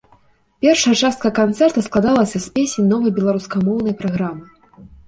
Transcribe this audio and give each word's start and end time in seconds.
Першая 0.65 0.93
частка 1.01 1.31
канцэрта 1.41 1.85
складалася 1.89 2.37
з 2.47 2.53
песень 2.57 2.91
новай 2.95 3.17
беларускамоўнай 3.21 3.93
праграмы. 4.03 4.45